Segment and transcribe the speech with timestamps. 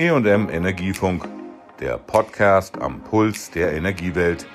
[0.00, 1.28] EM Energiefunk,
[1.78, 4.46] der Podcast am Puls der Energiewelt.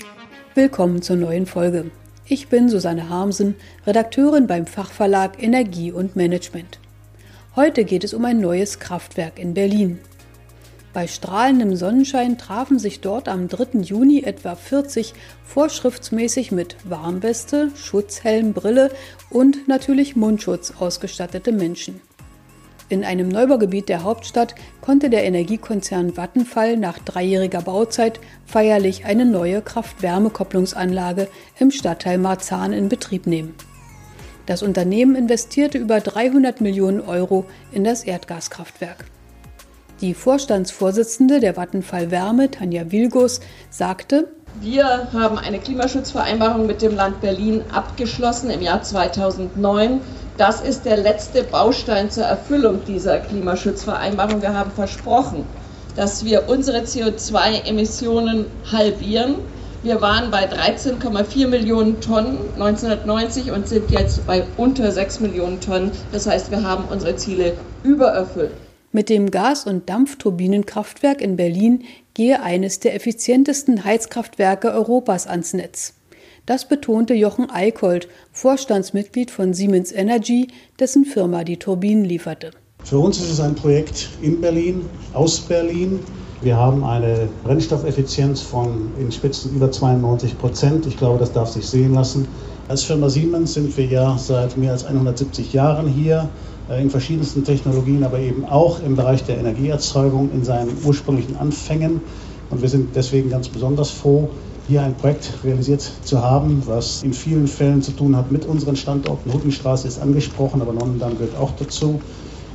[0.55, 1.91] Willkommen zur neuen Folge.
[2.25, 3.53] Ich bin Susanne Harmsen,
[3.85, 6.79] Redakteurin beim Fachverlag Energie und Management.
[7.55, 9.99] Heute geht es um ein neues Kraftwerk in Berlin.
[10.93, 13.81] Bei strahlendem Sonnenschein trafen sich dort am 3.
[13.81, 15.13] Juni etwa 40
[15.45, 18.89] vorschriftsmäßig mit Warnweste, Schutzhelm, Brille
[19.29, 22.01] und natürlich Mundschutz ausgestattete Menschen.
[22.87, 29.63] In einem Neubaugebiet der Hauptstadt konnte der Energiekonzern Vattenfall nach dreijähriger Bauzeit feierlich eine neue
[29.63, 31.27] Kraft-Wärme-Kopplungsanlage
[31.59, 33.55] im Stadtteil Marzahn in Betrieb nehmen.
[34.45, 39.05] Das Unternehmen investierte über 300 Millionen Euro in das Erdgaskraftwerk.
[40.01, 43.39] Die Vorstandsvorsitzende der Vattenfall Wärme, Tanja Wilgos,
[43.71, 44.27] sagte,
[44.61, 50.01] wir haben eine Klimaschutzvereinbarung mit dem Land Berlin abgeschlossen im Jahr 2009.
[50.37, 54.41] Das ist der letzte Baustein zur Erfüllung dieser Klimaschutzvereinbarung.
[54.41, 55.45] Wir haben versprochen,
[55.95, 59.35] dass wir unsere CO2-Emissionen halbieren.
[59.83, 65.91] Wir waren bei 13,4 Millionen Tonnen 1990 und sind jetzt bei unter 6 Millionen Tonnen.
[66.11, 68.51] Das heißt, wir haben unsere Ziele übererfüllt.
[68.91, 71.83] Mit dem Gas- und Dampfturbinenkraftwerk in Berlin
[72.15, 75.93] gehe eines der effizientesten Heizkraftwerke Europas ans Netz.
[76.47, 80.47] Das betonte Jochen Eickholt, Vorstandsmitglied von Siemens Energy,
[80.79, 82.51] dessen Firma die Turbinen lieferte.
[82.83, 85.99] Für uns ist es ein Projekt in Berlin, aus Berlin.
[86.41, 90.85] Wir haben eine Brennstoffeffizienz von in Spitzen über 92 Prozent.
[90.85, 92.27] Ich glaube, das darf sich sehen lassen.
[92.67, 96.29] Als Firma Siemens sind wir ja seit mehr als 170 Jahren hier
[96.69, 102.01] in verschiedensten Technologien, aber eben auch im Bereich der Energieerzeugung in seinen ursprünglichen Anfängen.
[102.49, 104.29] Und wir sind deswegen ganz besonders froh,
[104.67, 108.75] hier ein Projekt realisiert zu haben, was in vielen Fällen zu tun hat mit unseren
[108.75, 109.31] Standorten.
[109.31, 111.99] Hutenstraße ist angesprochen, aber Nonnendamm gehört auch dazu.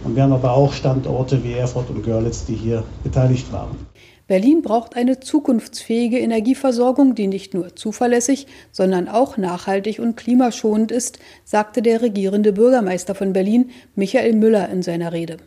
[0.02, 3.76] Und wir haben aber auch Standorte wie Erfurt und Görlitz, die hier beteiligt waren.
[4.30, 11.18] Berlin braucht eine zukunftsfähige Energieversorgung, die nicht nur zuverlässig, sondern auch nachhaltig und klimaschonend ist,
[11.44, 15.38] sagte der regierende Bürgermeister von Berlin, Michael Müller, in seiner Rede.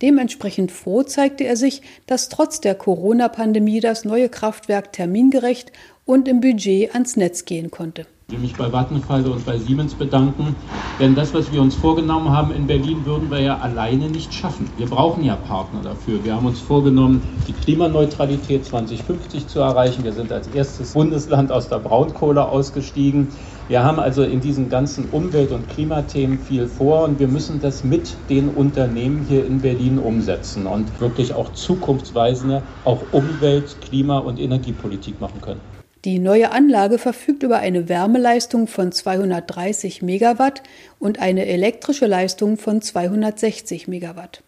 [0.00, 5.70] Dementsprechend froh zeigte er sich, dass trotz der Corona-Pandemie das neue Kraftwerk termingerecht
[6.06, 8.06] und im Budget ans Netz gehen konnte.
[8.30, 10.54] Ich will mich bei Vattenfall und bei Siemens bedanken,
[11.00, 14.70] denn das, was wir uns vorgenommen haben in Berlin, würden wir ja alleine nicht schaffen.
[14.76, 16.22] Wir brauchen ja Partner dafür.
[16.22, 20.04] Wir haben uns vorgenommen, die Klimaneutralität 2050 zu erreichen.
[20.04, 23.26] Wir sind als erstes Bundesland aus der Braunkohle ausgestiegen.
[23.66, 27.82] Wir haben also in diesen ganzen Umwelt- und Klimathemen viel vor und wir müssen das
[27.82, 34.38] mit den Unternehmen hier in Berlin umsetzen und wirklich auch zukunftsweisende, auch Umwelt-, Klima- und
[34.38, 35.79] Energiepolitik machen können.
[36.06, 40.62] Die neue Anlage verfügt über eine Wärmeleistung von 230 Megawatt
[40.98, 44.42] und eine elektrische Leistung von 260 Megawatt.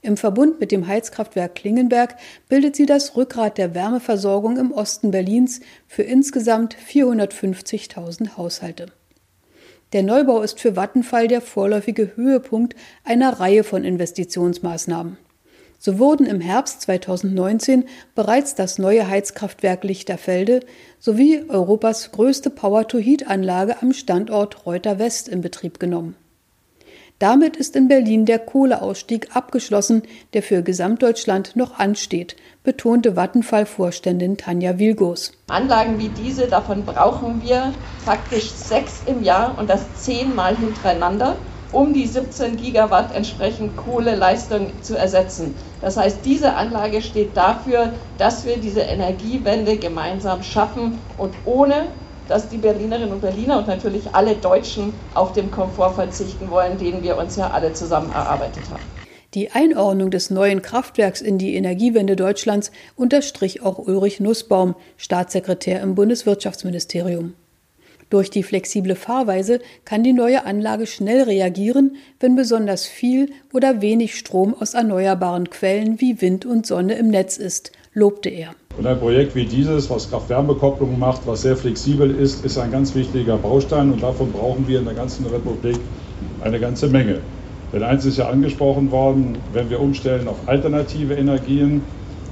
[0.00, 2.14] Im Verbund mit dem Heizkraftwerk Klingenberg
[2.48, 8.86] bildet sie das Rückgrat der Wärmeversorgung im Osten Berlins für insgesamt 450.000 Haushalte.
[9.92, 15.18] Der Neubau ist für Vattenfall der vorläufige Höhepunkt einer Reihe von Investitionsmaßnahmen.
[15.78, 20.60] So wurden im Herbst 2019 bereits das neue Heizkraftwerk Lichterfelde
[20.98, 26.16] sowie Europas größte Power-to-Heat-Anlage am Standort Reuter West in Betrieb genommen.
[27.18, 30.02] Damit ist in Berlin der Kohleausstieg abgeschlossen,
[30.34, 35.32] der für Gesamtdeutschland noch ansteht, betonte Vattenfall-Vorständin Tanja Wilgos.
[35.48, 37.72] Anlagen wie diese, davon brauchen wir
[38.04, 41.36] faktisch sechs im Jahr und das zehnmal hintereinander
[41.76, 45.54] um die 17 Gigawatt entsprechend Kohleleistung zu ersetzen.
[45.82, 51.88] Das heißt, diese Anlage steht dafür, dass wir diese Energiewende gemeinsam schaffen und ohne
[52.28, 57.02] dass die Berlinerinnen und Berliner und natürlich alle Deutschen auf den Komfort verzichten wollen, den
[57.02, 58.82] wir uns ja alle zusammen erarbeitet haben.
[59.34, 65.94] Die Einordnung des neuen Kraftwerks in die Energiewende Deutschlands unterstrich auch Ulrich Nussbaum, Staatssekretär im
[65.94, 67.34] Bundeswirtschaftsministerium.
[68.08, 74.14] Durch die flexible Fahrweise kann die neue Anlage schnell reagieren, wenn besonders viel oder wenig
[74.14, 78.50] Strom aus erneuerbaren Quellen wie Wind und Sonne im Netz ist, lobte er.
[78.78, 82.94] Und ein Projekt wie dieses, was Kraft-Wärme-Kopplung macht, was sehr flexibel ist, ist ein ganz
[82.94, 85.78] wichtiger Baustein und davon brauchen wir in der ganzen Republik
[86.42, 87.20] eine ganze Menge.
[87.72, 91.82] Denn eins ist ja angesprochen worden, wenn wir umstellen auf alternative Energien,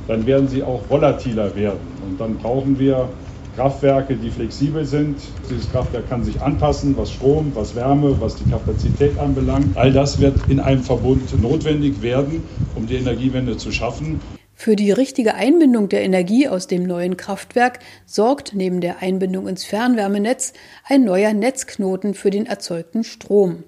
[0.06, 1.80] dann werden sie auch volatiler werden.
[2.06, 3.08] Und dann brauchen wir
[3.56, 5.16] Kraftwerke, die flexibel sind.
[5.48, 9.76] Dieses Kraftwerk kann sich anpassen, was Strom, was Wärme, was die Kapazität anbelangt.
[9.76, 12.42] All das wird in einem Verbund notwendig werden,
[12.74, 14.20] um die Energiewende zu schaffen.
[14.56, 19.64] Für die richtige Einbindung der Energie aus dem neuen Kraftwerk sorgt neben der Einbindung ins
[19.64, 20.52] Fernwärmenetz
[20.88, 23.64] ein neuer Netzknoten für den erzeugten Strom.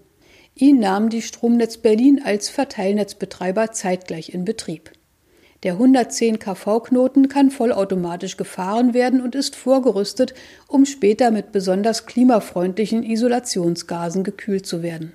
[0.55, 4.91] Ihn nahm die Stromnetz Berlin als Verteilnetzbetreiber zeitgleich in Betrieb.
[5.67, 10.33] Der 110 kV-Knoten kann vollautomatisch gefahren werden und ist vorgerüstet,
[10.69, 15.15] um später mit besonders klimafreundlichen Isolationsgasen gekühlt zu werden.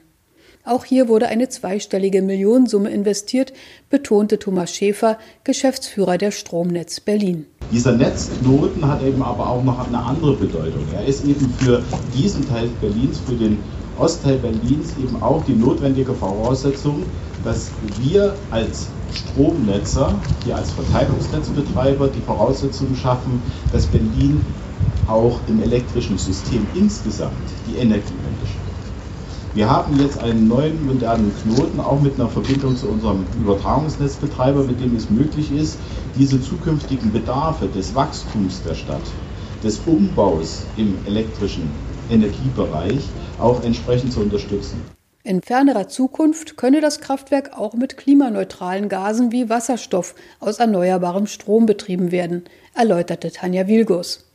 [0.66, 3.54] Auch hier wurde eine zweistellige Millionensumme investiert,
[3.90, 7.46] betonte Thomas Schäfer, Geschäftsführer der Stromnetz Berlin.
[7.72, 10.84] Dieser Netzknoten hat eben aber auch noch eine andere Bedeutung.
[10.94, 11.82] Er ist eben für
[12.14, 13.58] diesen Teil Berlins, für den
[13.98, 17.04] Ostteil Berlins eben auch die notwendige Voraussetzung,
[17.44, 23.42] dass wir als Stromnetzer, hier als Verteilungsnetzbetreiber die Voraussetzungen schaffen,
[23.72, 24.44] dass Berlin
[25.08, 28.72] auch im elektrischen System insgesamt die Energiewende schafft.
[29.54, 34.80] Wir haben jetzt einen neuen modernen Knoten, auch mit einer Verbindung zu unserem Übertragungsnetzbetreiber, mit
[34.80, 35.82] dem es möglich ist,
[36.16, 39.04] diese zukünftigen Bedarfe des Wachstums der Stadt,
[39.62, 43.10] des Umbaus im elektrischen Energiebereich
[43.40, 44.82] auch entsprechend zu unterstützen.
[45.24, 51.68] In fernerer Zukunft könne das Kraftwerk auch mit klimaneutralen Gasen wie Wasserstoff aus erneuerbarem Strom
[51.68, 52.44] betrieben werden,
[52.74, 54.31] erläuterte Tanja Wilgos.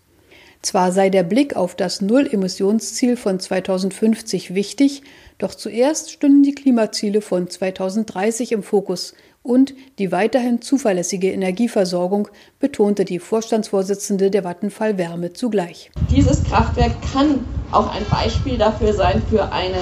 [0.63, 5.03] Zwar sei der Blick auf das Null-Emissionsziel von 2050 wichtig,
[5.39, 9.15] doch zuerst stünden die Klimaziele von 2030 im Fokus
[9.47, 15.91] und die weiterhin zuverlässige Energieversorgung, betonte die Vorstandsvorsitzende der Vattenfall Wärme zugleich.
[16.11, 19.77] Dieses Kraftwerk kann auch ein Beispiel dafür sein für eine,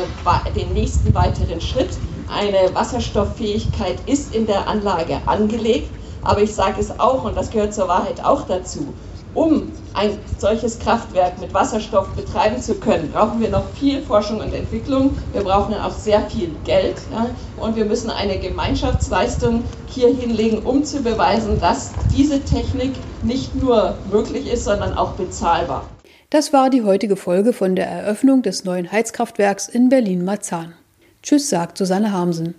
[0.54, 1.90] den nächsten weiteren Schritt.
[2.28, 5.88] Eine Wasserstofffähigkeit ist in der Anlage angelegt,
[6.22, 8.92] aber ich sage es auch, und das gehört zur Wahrheit auch dazu,
[9.34, 14.52] um ein solches Kraftwerk mit Wasserstoff betreiben zu können, brauchen wir noch viel Forschung und
[14.52, 15.16] Entwicklung.
[15.32, 17.00] Wir brauchen auch sehr viel Geld.
[17.12, 22.92] Ja, und wir müssen eine Gemeinschaftsleistung hier hinlegen, um zu beweisen, dass diese Technik
[23.22, 25.88] nicht nur möglich ist, sondern auch bezahlbar.
[26.30, 30.74] Das war die heutige Folge von der Eröffnung des neuen Heizkraftwerks in Berlin-Marzahn.
[31.22, 32.56] Tschüss, sagt Susanne Harmsen.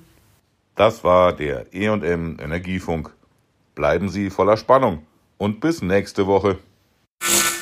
[0.75, 3.11] Das war der EM Energiefunk.
[3.75, 4.99] Bleiben Sie voller Spannung
[5.37, 6.57] und bis nächste Woche.
[7.21, 7.51] you